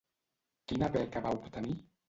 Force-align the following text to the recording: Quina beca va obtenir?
Quina 0.71 0.89
beca 0.97 1.23
va 1.29 1.37
obtenir? 1.41 1.81